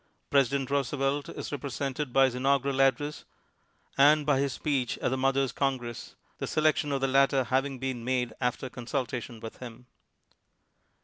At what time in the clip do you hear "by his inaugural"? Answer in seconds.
2.11-2.81